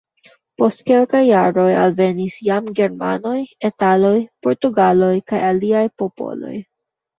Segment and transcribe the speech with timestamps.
[0.59, 3.35] Post kelkaj jaroj alvenis jam germanoj,
[3.71, 4.15] italoj,
[4.49, 6.59] portugaloj kaj aliaj popoloj.